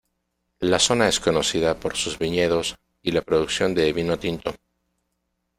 La 0.61 0.79
zona 0.79 1.07
es 1.07 1.19
conocida 1.19 1.79
por 1.79 1.95
sus 1.95 2.17
viñedos 2.17 2.75
y 3.03 3.11
la 3.11 3.21
producción 3.21 3.75
de 3.75 3.93
vino 3.93 4.17
tinto. 4.17 4.55